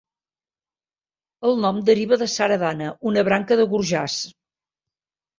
El 1.49 1.59
nom 1.65 1.81
deriva 1.89 2.17
de 2.21 2.27
Saradhana, 2.35 2.87
una 3.11 3.25
branca 3.27 3.59
de 3.61 3.67
Gurjars. 3.75 4.17